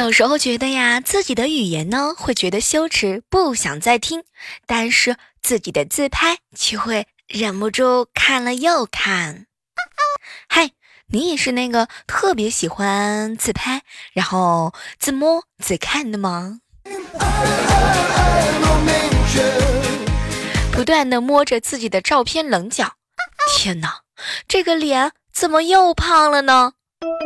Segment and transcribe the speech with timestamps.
[0.00, 4.22] 有时候觉得呀，自己的语言呢会觉得羞耻，不想再听；
[4.66, 9.44] 但是自己的自拍却会忍不住看了又看。
[10.48, 10.70] 嗨，
[11.08, 13.82] 你也是那个特别喜欢自拍，
[14.14, 16.60] 然后自摸自看的吗？
[20.72, 22.94] 不断的摸着自己的照片棱角，
[23.54, 24.00] 天哪，
[24.48, 26.72] 这个脸怎么又胖了呢？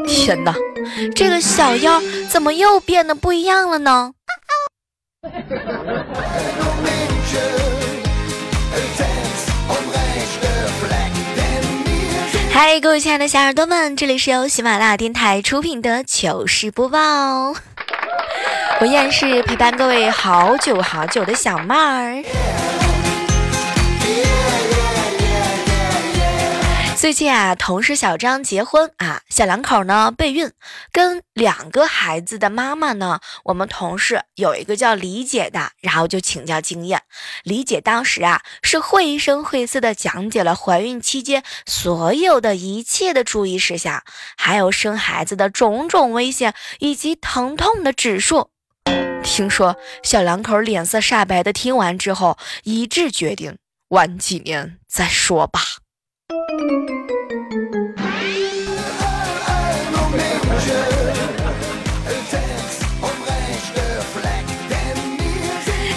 [0.07, 0.55] 天哪，
[1.15, 4.12] 这个小妖怎么又变得不一样了呢？
[12.53, 17.55] 嗨，各位亲爱的小耳朵们，这里是由喜马拉雅电台出品的糗事播报，
[18.81, 22.23] 我依然是陪伴各位好久好久的小妹儿。
[27.05, 30.50] 最近啊，同事小张结婚啊，小两口呢备孕，
[30.91, 37.02] 跟两个孩子的妈妈呢，我们同事有一个叫李姐的，然后就请教经验。
[37.42, 44.02] 李姐当时啊是绘声绘色的讲解了怀孕期间所有的一切的注意事项，
[44.38, 48.48] 还有生孩子的种种危险以及疼痛的指数。
[49.22, 55.60] 听说小两口脸色煞白的听完之后，一致决定晚几年再说吧。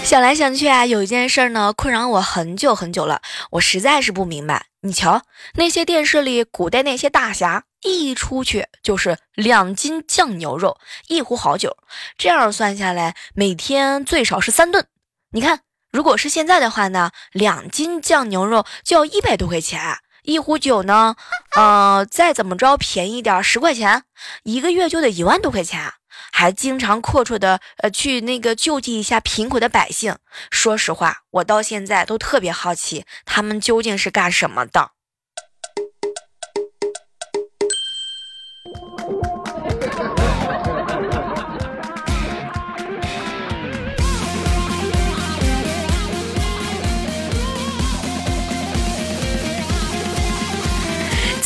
[0.03, 4.67] 想来想去啊，有一件事呢，困扰我很久很久了，我实在是不明白。
[4.79, 5.23] 你瞧，
[5.55, 10.77] 那些电视里古代那些大侠，一出去就是两斤酱牛肉，
[11.09, 11.75] 一壶好酒，
[12.17, 14.87] 这样算下来，每天最少是三顿。
[15.31, 15.59] 你看，
[15.91, 19.97] 如果是现在的话呢，两斤酱牛肉就要一百多块钱。
[20.27, 21.15] 一壶酒呢，
[21.55, 24.03] 呃，再怎么着便宜点，十块钱，
[24.43, 25.93] 一个月就得一万多块钱，
[26.33, 30.17] 还经常阔绰的呃去那个救济一下贫苦的百姓。
[30.51, 34.91] 说实话，我到现在都特别好奇，他们究竟是干什么的。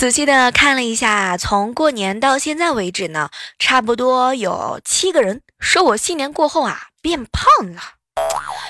[0.01, 3.29] 仔细的看了一下，从过年到现在为止呢，
[3.59, 7.83] 差不多有七个人说我新年过后啊变胖了。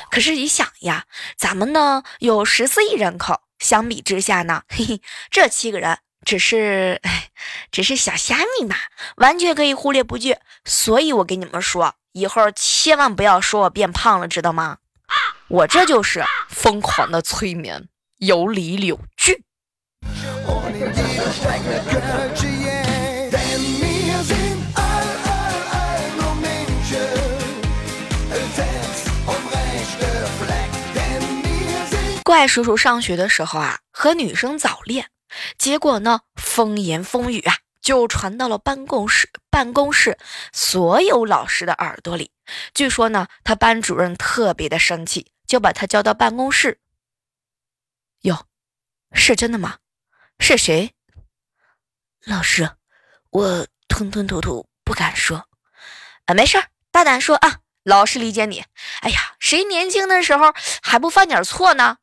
[0.09, 1.06] 可是你想呀，
[1.38, 7.02] 咱们呢有十四亿人口，相比之下呢， 嘿嘿，这七个人只是，
[7.72, 8.75] 只是小虾米嘛，
[9.16, 10.36] 完全可以忽略不计。
[10.66, 14.80] 所以我跟你们说，以后千万不要说我变胖了，知道吗？
[15.48, 17.88] 我这就是疯狂的催眠，
[18.18, 19.46] 有理有据。
[32.24, 35.09] 怪叔叔上学的时候啊，和女生早恋，
[35.57, 40.18] 结果呢，风言风语啊，就传到了办公室，办公室
[40.53, 42.31] 所有老师的耳朵里。
[42.74, 46.80] 据说呢，他班主任特别的生气，就把他叫到办公室。
[48.22, 48.46] 哟，
[49.12, 49.81] 是真的吗？
[50.44, 50.96] 是谁？
[52.25, 52.72] 老师，
[53.29, 55.47] 我吞吞吐吐不敢说。
[56.25, 58.66] 啊，没事儿，大胆说啊，老师理解你。
[59.01, 60.51] 哎呀，谁年轻的时候
[60.81, 62.00] 还不犯点错呢？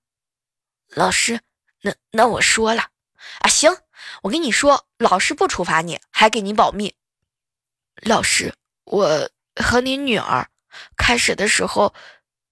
[0.91, 1.41] 老师，
[1.83, 2.91] 那那我说了
[3.41, 3.77] 啊，行，
[4.23, 6.95] 我跟你说，老师不处罚你，还给你保密。
[8.03, 8.55] 老师，
[8.85, 10.49] 我和你女儿
[10.97, 11.93] 开始的时候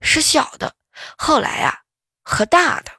[0.01, 0.75] 是小的，
[1.17, 1.83] 后来呀
[2.23, 2.96] 和大的。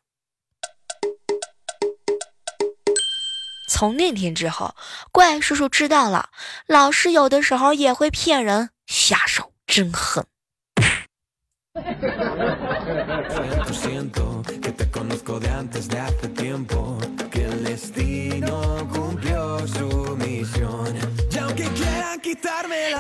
[3.80, 4.74] 从那天之后，
[5.12, 6.30] 怪叔叔知道了，
[6.66, 10.26] 老师有的时候也会骗人，下手真狠。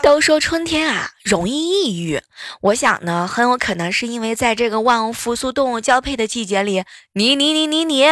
[0.03, 2.21] 都说春天啊容易抑郁，
[2.61, 6.83] 我想呢，很有可能是因为在这个万物复苏、动物交配的季节里，
[7.13, 8.05] 你你你你你，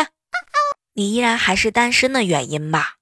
[0.98, 2.94] 你依然还是单身的原因吧。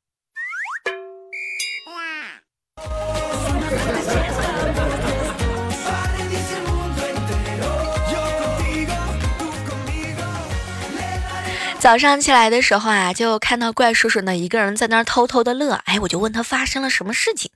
[11.79, 15.73] 早上起来的时候啊，就看到怪叔叔呢一个人在那儿偷偷的乐。
[15.85, 17.51] 哎，我就问他发生了什么事情。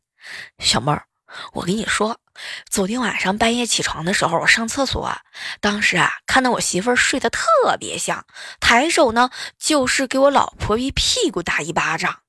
[0.60, 1.07] 小妹儿，
[1.54, 2.20] 我跟你说，
[2.70, 5.12] 昨天晚上半夜起床的时候，我上厕所，
[5.60, 7.42] 当时啊看到我媳妇儿睡得特
[7.80, 8.26] 别香，
[8.60, 9.30] 抬手呢
[9.60, 12.20] 就是给我老婆一屁股打一巴掌，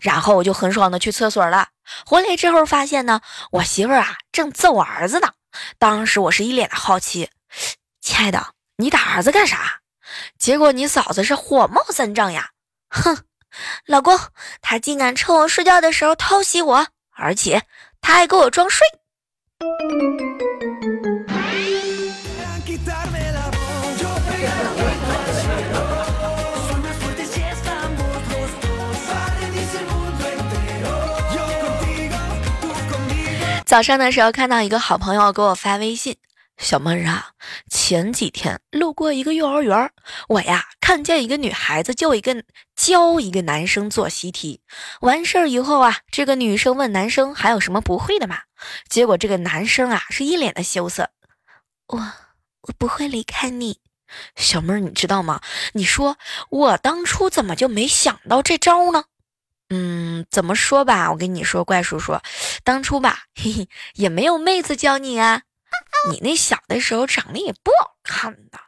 [0.00, 1.68] 然后我就很爽的去厕所了。
[2.06, 3.20] 回来之后发现呢，
[3.50, 5.32] 我媳妇儿啊正揍我儿子呢。
[5.78, 7.30] 当时我是一脸的好奇，
[8.00, 9.80] 亲爱的，你打儿子干啥？
[10.38, 12.50] 结果你嫂子是火冒三丈呀，
[12.88, 13.24] 哼，
[13.86, 14.18] 老公，
[14.60, 16.86] 他竟敢趁我睡觉的时候偷袭我，
[17.16, 17.62] 而且
[18.04, 18.86] 他还给我装睡。
[33.64, 36.14] 早上的时候看到一个好朋友给我发微信。
[36.64, 37.32] 小妹儿啊，
[37.70, 39.92] 前几天路过一个幼儿园，
[40.28, 42.42] 我呀看见一个女孩子就一个
[42.74, 44.62] 教一个男生做习题，
[45.02, 48.38] 完事儿以后啊，这个女生问男生还有什么不会的吗？
[48.88, 51.10] 结果这个男生啊是一脸的羞涩，
[51.88, 51.98] 我
[52.62, 53.80] 我不会离开你。
[54.34, 55.42] 小妹儿你知道吗？
[55.74, 56.16] 你说
[56.48, 59.04] 我当初怎么就没想到这招呢？
[59.68, 62.18] 嗯，怎么说吧，我跟你说，怪叔叔，
[62.64, 65.42] 当初吧， 嘿嘿，也没有妹子教你啊。
[66.09, 68.59] 你那小的时候长得也不好看的。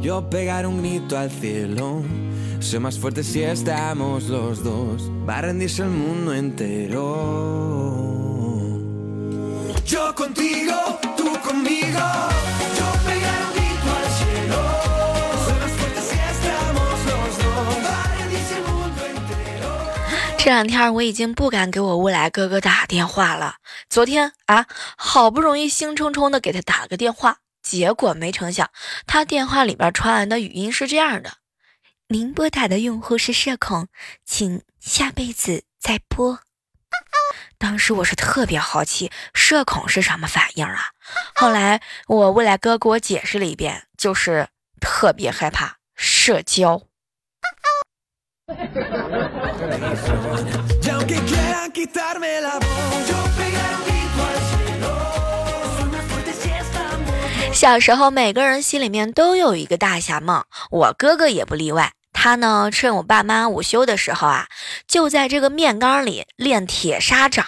[0.00, 2.02] Yo pegar un grito al cielo,
[2.60, 7.04] sé más fuerte si estamos los dos, va a rendirse el mundo entero.
[9.84, 12.00] Yo contigo, tú conmigo.
[20.43, 23.55] 这两天我已经不敢给我未来哥哥打电话了。
[23.89, 24.65] 昨天啊，
[24.97, 28.69] 好不容易兴冲冲的给他打了个电话，结果没成想，
[29.07, 31.37] 他电话里边传来的语音是这样的
[32.11, 33.87] ：“您拨打的用户是社恐，
[34.25, 36.41] 请下辈子再拨。”
[37.57, 40.89] 当时我是特别好奇，社恐是什么反应啊？
[41.33, 44.49] 后来我未来哥给我解释了一遍，就是
[44.81, 46.81] 特别害怕社交。
[57.53, 61.93] 小时候，每个人心里面都有一个大侠梦，我哥哥也不例外。
[62.11, 64.47] 他呢，趁我爸妈午休的时候啊，
[64.87, 67.45] 就在这个面缸里练铁砂掌。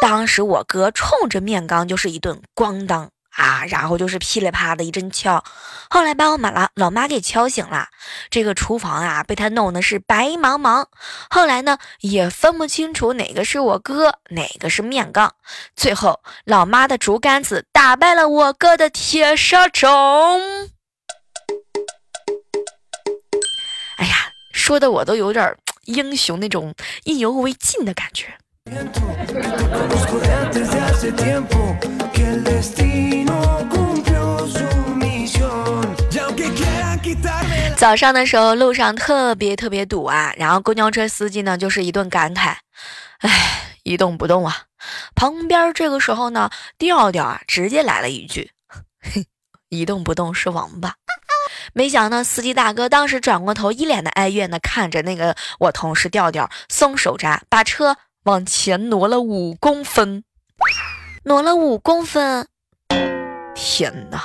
[0.00, 3.10] 当时我哥冲着面缸就是一顿咣当。
[3.36, 5.42] 啊，然后就是噼里啪的一阵敲，
[5.88, 7.88] 后来把我妈老老妈给敲醒了。
[8.28, 10.86] 这个厨房啊，被他弄的是白茫茫。
[11.30, 15.34] 后来呢，也分不清楚哪个是我哥，哪个是面缸。
[15.74, 19.90] 最后，老妈的竹竿子打败了我哥的铁砂掌。
[23.96, 26.74] 哎呀，说的我都有点英雄那种
[27.04, 28.38] 意犹未尽的感觉。
[37.76, 42.54] 早上的时候，路上特别特别堵啊，然后公交车司机呢就是一顿感慨，
[43.20, 43.30] 哎，
[43.82, 44.64] 一动不动啊。
[45.14, 48.50] 旁边这个时候呢，调调啊直接来了一句，
[49.00, 49.26] 嘿，
[49.70, 50.94] 一动不动是王八。
[51.72, 57.96] 没想到司机大哥当时转过头，一脸的哀怨的看着那个我同事调调，松手闸，把车
[58.30, 60.22] 往前挪了五公分，
[61.24, 62.46] 挪了五公分。
[63.56, 64.22] 天哪！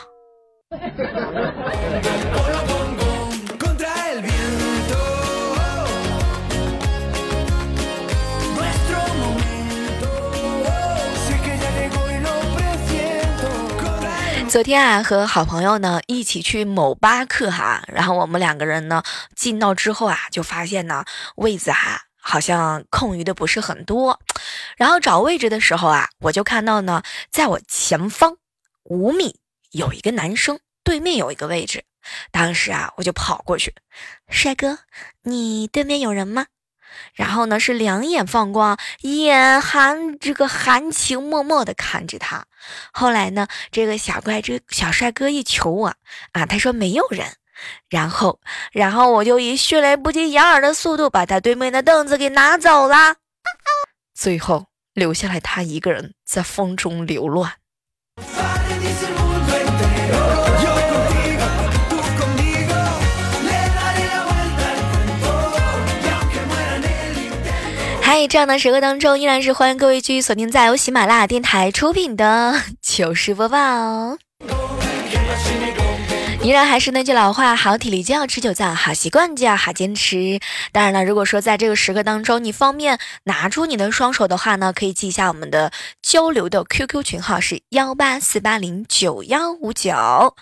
[14.47, 19.01] 昨天啊，和好朋友呢一起去某巴克哈，然后我们两个人呢
[19.35, 21.03] 进到之后啊，就发现呢
[21.35, 24.19] 位子哈好像空余的不是很多，
[24.77, 28.37] 然后找位置的时候啊，我就看到呢，在我前方
[28.83, 29.39] 五米
[29.69, 31.83] 有一个男生，对面有一个位置，
[32.31, 33.75] 当时啊我就跑过去，
[34.27, 34.79] 帅哥，
[35.21, 36.47] 你对面有人吗？
[37.13, 42.47] 然后呢，是两眼放光，眼含这个含情脉脉的看着他。
[42.91, 45.93] 后来呢，这个小怪这小帅哥一求我
[46.31, 47.35] 啊，他说没有人。
[47.89, 48.39] 然后，
[48.71, 53.15] 然后我就以迅雷不及掩耳的速度把他对面的凳子给拿走了，
[54.13, 57.51] 最后留下来他一个人在风中流乱。
[68.01, 74.24] 嗨，这样的时刻当中，依然是欢迎各位继续锁定在由喜马拉雅电台出品的糗事播报。
[76.45, 80.39] 依然还是那句老话，好体力就要持久战，好习惯就要好坚持。
[80.71, 85.71] 当然了，如果说在这个时刻当中，你方便拿出你的双手的话呢，可以记一下我们的
[86.03, 90.35] 交流的 QQ 群号是幺八四八零九幺五九，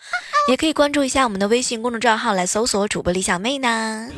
[0.49, 4.09] 也可以关注一下我们的微信公众账号来搜索主播李小妹呢。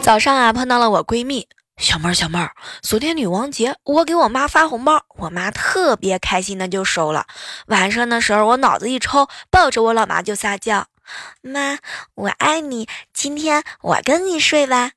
[0.00, 1.48] 早上啊，碰到了我闺蜜。
[1.78, 7.26] 小妹儿，小妹儿，昨天女王节，我给我妈发红包，我妈特别开心的就收了。
[7.68, 10.86] 晚上的时候，我脑子一抽，抱着我老妈就撒娇
[11.40, 11.78] ：“妈，
[12.14, 14.90] 我爱你，今天我跟你睡吧。”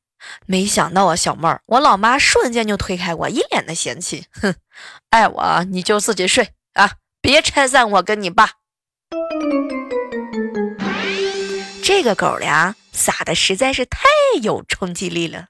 [0.46, 4.56] 没想到啊，小妹儿，我老妈瞬间就推开我，一脸的嫌弃：“哼，
[5.12, 8.50] 爱我你就自己睡啊，别拆散我跟你爸。”
[11.84, 14.08] 这个狗粮撒的实在是太
[14.42, 15.46] 有冲击力了。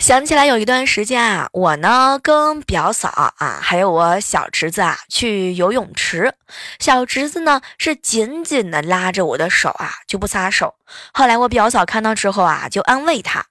[0.00, 6.34] 想起来有一段时间啊，我呢跟表嫂啊，还有我小侄子啊去游泳池，
[6.78, 10.74] 小侄子呢是紧紧的拉着我的手啊，就不撒手。
[11.14, 13.46] 后来我表嫂看到之后啊，就安慰他：“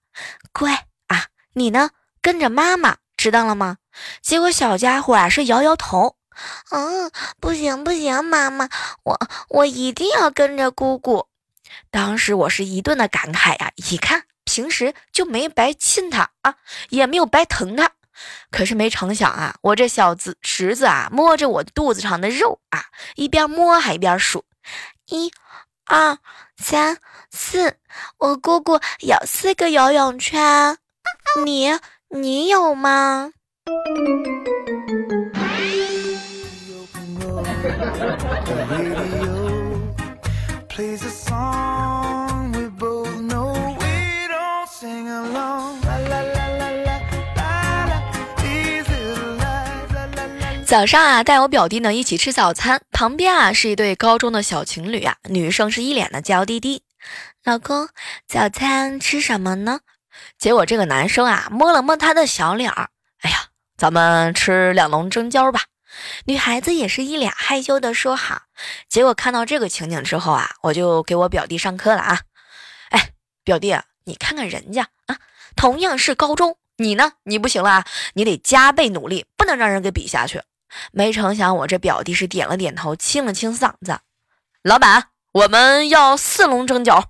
[0.53, 1.89] 乖啊，你呢
[2.22, 3.77] 跟着妈妈，知道了吗？”
[4.22, 6.17] 结果小家伙啊是摇摇头。
[6.71, 8.69] 嗯，不行不行，妈妈，
[9.03, 11.27] 我我一定要跟着姑姑。
[11.89, 16.55] 当时我是一顿的感慨呀，一看平时就没白亲他啊，
[16.89, 17.91] 也没有白疼他。
[18.51, 22.85] 可是没成想啊，我这小子侄子啊，摸着我肚子上的肉啊，
[23.15, 24.45] 一边摸还一边数：
[25.07, 25.31] 一、
[25.85, 26.17] 二、
[26.55, 26.99] 三、
[27.31, 27.77] 四，
[28.19, 30.77] 我姑姑有四个游泳圈，
[31.43, 33.31] 你你有吗？
[50.65, 56.84] 早上啊，带我表弟呢一起吃早餐，旁边啊是一对高中的小情侣啊，女生是一脸的娇滴滴，
[57.46, 57.88] 老公，
[58.27, 59.79] 早餐吃什么呢？
[60.38, 62.89] 结果这个男生啊摸了摸他的小脸儿，
[63.22, 63.38] 哎呀，
[63.77, 65.62] 咱们吃两笼蒸饺吧。
[66.25, 68.43] 女孩子也是一脸害羞的说好，
[68.89, 72.21] 结果看到这个情景之后啊，我就给我表弟上课了啊！
[72.89, 73.12] 哎，
[73.43, 75.17] 表弟，你看看人家啊，
[75.55, 77.13] 同样是高中，你呢？
[77.23, 80.41] 你不行了啊，你得加倍努力，不能让人给比下去。
[80.91, 84.00] 没成想我这表弟是点了点头，清了清嗓子，
[84.63, 87.05] 老板，我们要四笼蒸饺。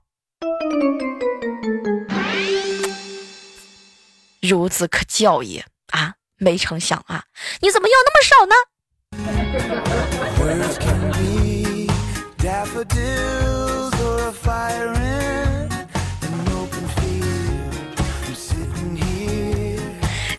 [4.42, 6.16] 孺子可教也啊！
[6.36, 7.24] 没成想啊，
[7.62, 8.56] 你怎么要那么少呢？
[10.40, 11.90] Where's candy？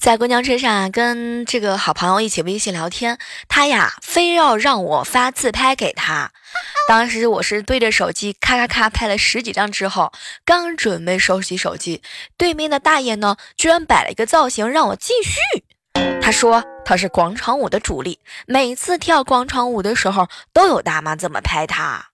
[0.00, 3.18] 在公交车上跟这个好朋友一起微信聊天，
[3.48, 6.30] 他呀非要让我发自拍给他。
[6.86, 10.12] 当时我是对着手机咔咔咔拍了十几张之后，
[10.44, 12.02] 刚准备收起手机，
[12.36, 15.63] 对面的大爷呢居然摆了一个造型让我继续。
[16.20, 22.06] 他说他是广场舞的主力，每次跳广场舞的时候都有大妈这么拍他。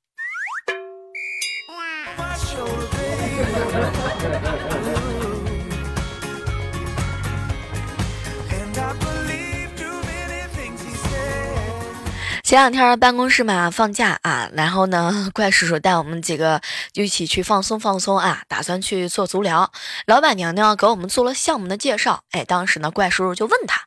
[12.51, 16.61] 前两天办公室嘛放假啊，然后呢， 怪叔叔带我们几个
[16.93, 19.71] 就一起去放松放松啊，打算去做足疗。
[20.05, 23.83] 老板娘呢给我们做了项目的介绍，哎，当时呢怪叔叔就问他，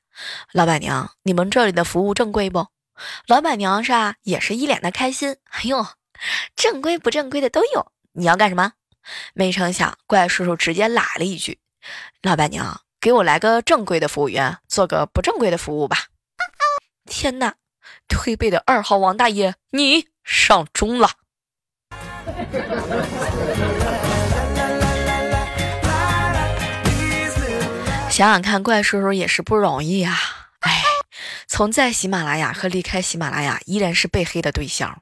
[0.53, 2.67] 老板娘，你们这里的服务正规不？
[3.27, 5.85] 老板娘是啊，也是一脸的开心，哎呦，
[6.55, 8.71] 正规不正规的都有，你要干什么？
[9.33, 11.59] 没成想怪叔叔直接来了一句，
[12.21, 16.05] 老板娘，给我来个正规的服务员，做个不正规的服务吧。
[17.05, 17.55] 天哪！
[18.07, 21.09] 推背的二号王大爷，你上钟了。
[28.09, 30.15] 想想看，怪叔叔也是不容易啊！
[30.59, 30.83] 哎，
[31.47, 35.01] 从在喜马拉雅和离开喜马拉雅，依然是被黑的对象。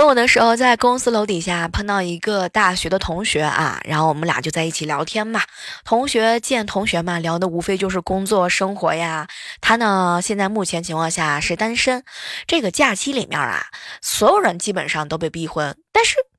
[0.00, 5.42] 中午的时候，在公司楼底下碰到一个大学的同学啊，然后我们俩就在一起聊天嘛。
[5.84, 9.28] 同学见同学嘛，聊的无非就是工作生活呀。
[9.60, 12.02] 他呢，现在目前情况下是单身。
[12.46, 13.66] 这个假期里面啊，
[14.00, 16.29] 所有人基本上都被逼婚，但是。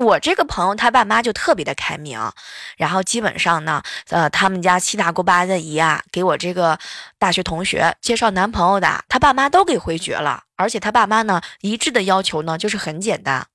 [0.00, 2.18] 我这个朋友他爸妈就特别的开明，
[2.78, 6.78] 然后基本上呢，呃，他们家七大姑八大姨啊，给我这个
[7.18, 13.46] 大学同学介绍男朋友的，他爸妈都给回绝了，而且他爸妈呢一致的要求呢就是很简单。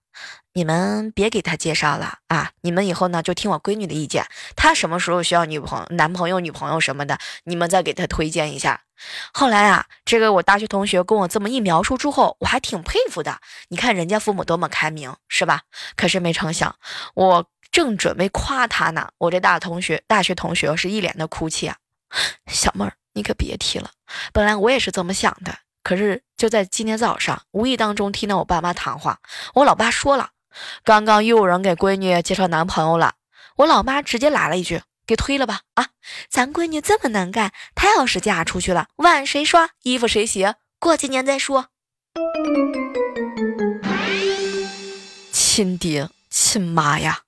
[0.57, 2.51] 你们别给他介绍了啊！
[2.61, 4.25] 你们以后呢就听我闺女的意见。
[4.55, 8.83] 他什么时候需要女朋友、男朋友、女朋友什么的，你们再给他推荐一下。
[9.33, 13.37] 后来啊，这个我大学同学跟我这么一描述之后，我还挺佩服的。
[13.67, 15.63] 你看人家父母多么开明，是吧？
[15.97, 16.73] 可是没成想，
[17.15, 21.75] 我正准备夸他呢，我这大同学、大学同学是一脸的哭泣啊。
[22.47, 23.91] 小妹儿，你可别提了。
[24.31, 29.19] 本来我也是这么想的，可是就在今天早上，无意当中听到我爸妈谈话，
[29.55, 30.29] 我老爸说了。
[30.83, 33.13] 刚刚又有人给闺女介绍男朋友了，
[33.57, 35.87] 我老妈直接来了一句：“给推了吧！”啊，
[36.29, 40.53] 咱闺女这么能干，她要是嫁出去了，碗谁刷，衣服谁洗？
[40.79, 41.67] 过几年再说。
[45.31, 47.21] 亲爹亲妈呀！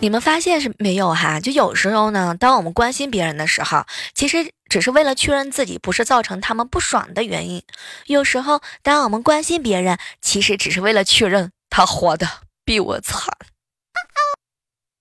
[0.00, 1.40] 你们发现是没有哈？
[1.40, 7.62] 就有时候呢，当我们关心别人的时候，其实只是为了确认自己不是造成他们不爽的原因；
[8.06, 12.28] 有时候，当我们关心别人，其实只是为了确认他活的
[12.64, 13.26] 比我惨。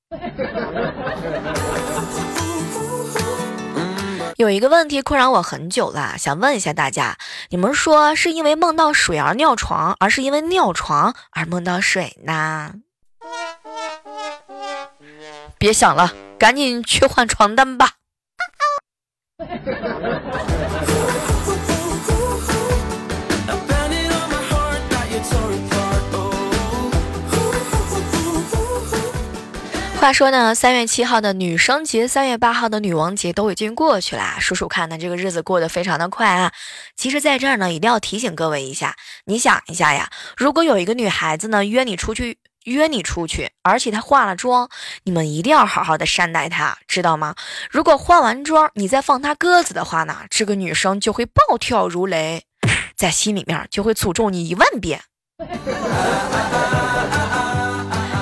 [4.37, 7.17] 有一个问题困扰我很久了，想问一下大家：
[7.49, 12.73] 你们说是因为梦到水而尿床，而是因为尿床而梦到水呢？
[15.59, 17.91] 别想了，赶紧去换床单吧。
[29.99, 34.35] 话说呢，三月七号的女生节，三月八号的女王节都已经过去了。
[34.41, 36.51] 数数看呢，这个日子过得非常的快啊。
[36.97, 42.37] 其实，在这儿呢，一定要提醒各位一下，你想一下呀，如果有一个女孩子呢约你出去。
[42.63, 44.69] 约你出去，而且她化了妆，
[45.03, 47.35] 你们一定要好好的善待她，知道吗？
[47.69, 52.43] 如果化完妆你再放她鸽子的话呢，这个女生就会暴跳如雷，
[52.95, 55.01] 在心里面就会诅咒你一万遍。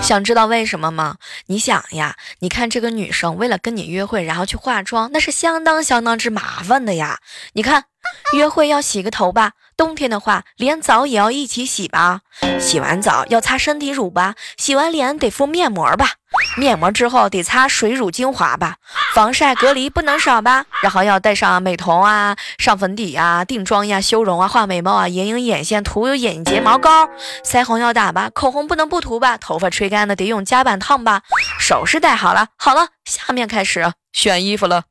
[0.01, 1.17] 想知道为什么吗？
[1.45, 7.19] 你想呀，你看这个女生为了跟你约会，然后去化妆，那是相当相当之麻烦的呀。
[7.53, 7.85] 你看，
[8.33, 9.51] 约会要洗个头吧。
[9.75, 12.21] 冬天的话，连澡也要一起洗吧。
[12.59, 14.35] 洗完澡要擦身体乳吧。
[14.57, 16.11] 洗完脸得敷面膜吧。
[16.55, 18.75] 面膜之后得擦水乳精华吧。
[19.13, 20.65] 防晒隔离不能少吧。
[20.83, 27.09] 然后要带上美瞳啊，上粉底啊，定妆呀，修容啊，画眉毛啊，眼影、眼线，涂有眼睫毛膏。
[27.43, 28.29] 腮红要打吧。
[28.33, 29.37] 口红不能不涂吧。
[29.37, 31.23] 头发吹干了得用夹板烫吧。
[31.59, 34.83] 首饰戴好了，好了，下面开始选衣服了。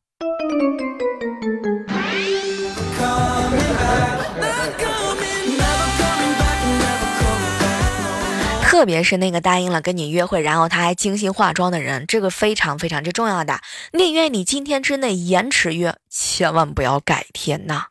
[8.71, 13.59] 特别是那个答应了跟你约会，然后他还精心化妆的人，这个非常非常之重要的。
[13.93, 17.87] 宁愿你今天之内延迟约，千万不要改天呐，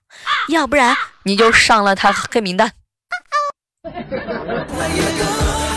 [0.48, 2.72] 要不然你就上了他黑名单。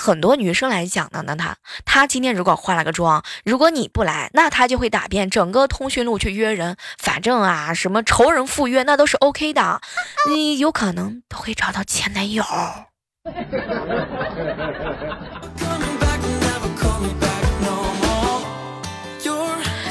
[0.00, 6.78] 很多女生来讲呢，那她她今天如果化了个妆，如果你不来，那她就会打遍整个通讯录去约人。
[6.98, 9.82] 反正啊，什么仇人赴约那都是 OK 的，
[10.30, 12.42] 你有可能都会找到前男友。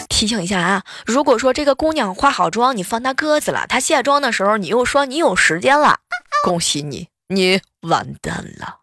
[0.09, 5.99] 提醒一下啊，如果说这个姑娘化好妆，你放她鸽子了，她卸妆的时候你又说你有时间了，
[6.43, 8.78] 恭喜你，你完蛋了。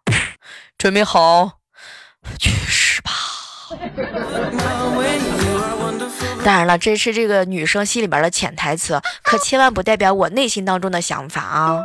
[0.78, 1.52] 准备好，
[2.38, 3.10] 去死吧！
[6.44, 11.82] 当然了，这是这个女生心里边的潜台词，可千万不代表我内心当中的想法啊！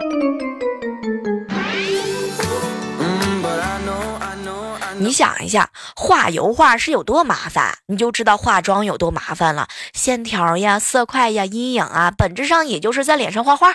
[4.97, 9.67] 你想一下，画油画是有多麻烦，你就知道化妆有多麻烦了。
[9.93, 13.73] 线条呀、色块呀、阴影啊，本质上也就是在脸上画画。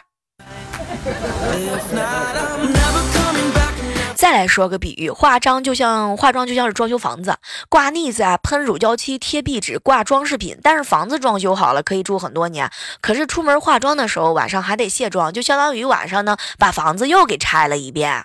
[4.17, 7.37] 再来说个比喻，化妆就像化妆就像是装修房子，
[7.69, 10.59] 挂腻子啊，喷乳胶漆，贴壁纸，挂装饰品。
[10.63, 12.71] 但是房子装修好了可以住很多年，
[13.03, 18.25] 可是出门化妆的时候晚上还得卸妆，就相当于晚上呢把房子又给拆了一遍。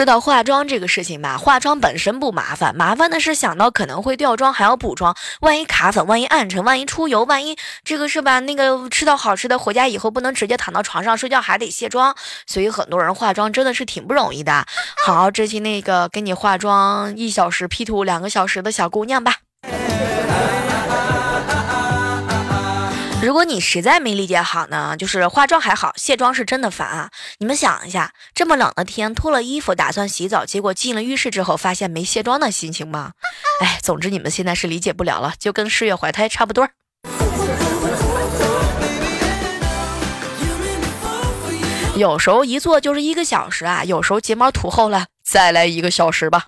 [0.00, 8.40] 说到化妆这个事情吧，化妆本身不麻烦，麻烦的是想到可能会掉妆还要补妆，万一卡粉，万一暗沉，万一出油，万一这个是吧？
[8.40, 14.64] 那个吃到好吃的回家以后不能直接躺到床上睡觉，还得卸妆，所以很多人化妆真的是挺不容易的。
[15.04, 19.49] 好，这期那个给你化妆一小时 P 图两个小时的小姑娘吧。
[23.22, 27.10] 如果你实在没理解好呢，就是化妆还好，卸妆是真的烦啊！
[27.38, 33.12] 你们想一下，这么冷的天，脱了衣服打算洗澡，结果进了浴室之后发现没卸妆的心情吗？
[33.60, 36.66] 哎，总之你们现在是理解不了了，就跟十月怀胎差不多。
[41.96, 46.46] 有时候一做就是一个小时啊，有时候睫毛涂厚了，再来一个小时吧。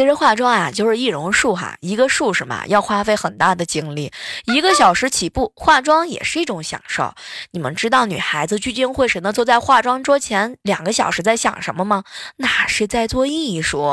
[0.00, 1.76] 其实化妆啊，就是易容术哈。
[1.80, 4.10] 一个术士嘛，要花费很大的精力，
[4.46, 5.52] 一个小时起步。
[5.60, 7.12] 化妆也是一种享受。
[7.50, 12.04] 你们知道女孩子聚精会神的坐在化妆桌前两个小时在想什么吗？
[12.36, 13.86] 那是在做艺术。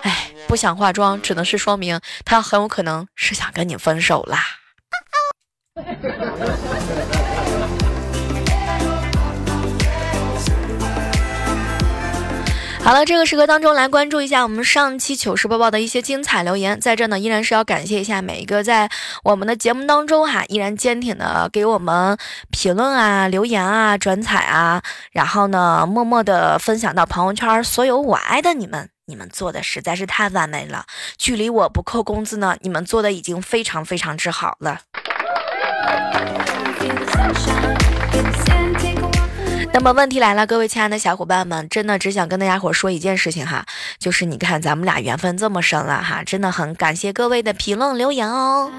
[0.00, 4.42] 哎，不想化妆，只能是说明她很有可能是想跟你分手啦。
[12.84, 18.90] 好了，这个时刻当中来关注一下我们上期糗事播报的一些精彩留言，在这呢依然是要感谢一下每一个在
[19.22, 22.18] 我们的节目当中哈依然坚挺的给我们
[22.50, 30.84] 评论啊、留言啊、转采啊，然后呢默默的分享到朋友圈，所有我爱的你们，你们做的实在是太完美了，
[31.16, 34.80] 距离我不扣工资呢，你们做的已经非常非常之好了。
[39.74, 43.66] 那么问题来了，各位亲爱的小伙伴们，真的只想跟大家伙说一件事情哈，
[43.98, 48.70] 就是你看咱们俩缘分这么深了哈，真的很感谢各位的评论留言哦。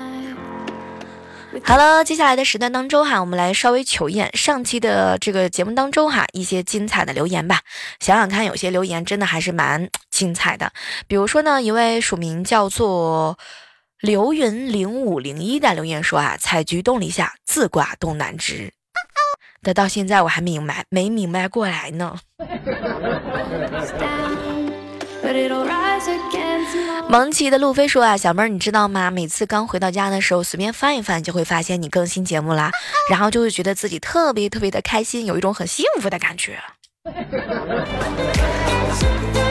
[1.65, 7.59] 好了，接下来的时段当中哈，我们来稍微求验上期的这个节目当中哈一些精彩的留言吧。
[7.99, 10.71] 想想看，有些留言真的还是蛮精彩的，
[11.09, 13.37] 比如说呢，一位署名叫做
[13.99, 18.71] 流云零五零一的留言说啊，采菊东篱下，自挂东南枝。
[19.65, 22.15] 但到现在我还明白没明白过来呢。
[27.09, 29.09] 蒙奇的路飞说啊，小妹儿你知道吗？
[29.09, 32.69] 每次刚回到家的时候，随便翻一翻，就会发现你更新节目啦，
[33.09, 36.59] 然后就会觉得自己特别特别的开心，有一种很幸福的感觉。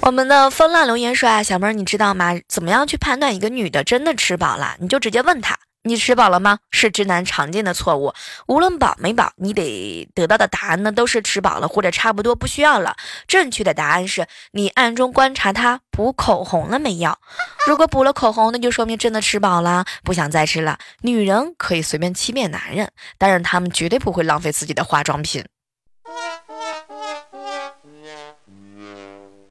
[0.00, 2.32] 我们的风浪留言说啊，小妹儿，你知道吗？
[2.48, 4.74] 怎么样去判断一个女的真的吃饱了？
[4.80, 6.60] 你就直接问她，你吃饱了吗？
[6.70, 8.14] 是直男常见的错误。
[8.46, 12.96] 无论饱没饱，你得得到的答案呢都是吃饱了或者差不多不需要了。
[13.26, 17.18] 正确的答案是你暗中观察她补口红了没有。
[17.66, 20.78] 如果补了口红，那就说明真的吃饱了，不想再吃了。
[21.02, 25.44] 女人可以随便欺骗男人，但是他们绝对不会浪费自己的化妆品。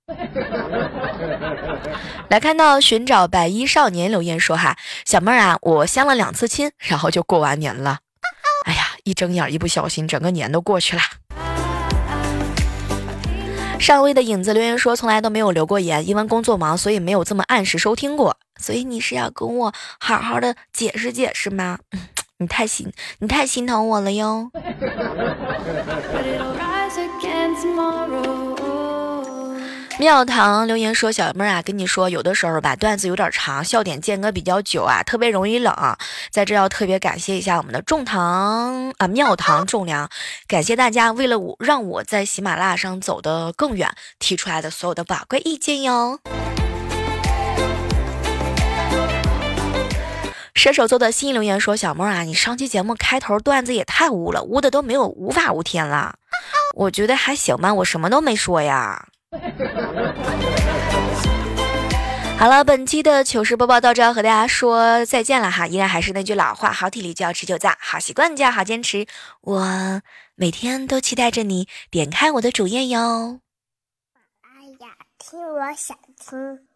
[2.29, 7.99] 来看到寻找白衣少年留言说哈，小妹儿啊，我相了两次亲，然后就过完年了。
[8.65, 11.01] 哎呀，一睁眼一不小心，整个年都过去了。
[13.79, 18.37] 上位的影子留言说，从来都没有留过言，因为工作忙，所以没有这么按时收听过。
[18.59, 21.77] 所以你是要跟我好好的解释解释吗？
[22.39, 24.49] 你太心，你太心疼我了哟。
[29.99, 35.73] 庙堂留言说：“小妹儿啊，跟你说，有的时候吧，段子有点长，笑点间隔比较久啊，特别容易冷。
[36.29, 40.07] 在这要特别感谢一下我们的众堂啊，庙堂众良，
[40.47, 46.19] 感谢大家为了我让我在喜马拉雅上走得更远，提出来的所有的宝贵意见哟。”
[50.53, 56.17] 射手座的新留言说：“小妹儿啊，你上期节目开头段子也太污了，污的都没有无法无天了。
[56.75, 59.07] 我觉得还行吧，我什么都没说呀。”
[62.39, 65.67] 好了，本期的糗事播报到这，要和大家说再见了哈。
[65.67, 69.05] 依然还是那句老话，好体力就要持久战，好习惯就要好坚持。
[69.41, 70.01] 我
[70.35, 73.39] 每天都期待着你点开我的主页哟。
[74.43, 76.66] 哎呀，听我想听。